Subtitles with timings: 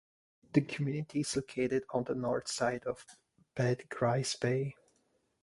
[0.53, 3.05] The community is located on the north side of
[3.53, 4.75] Bete Grise Bay.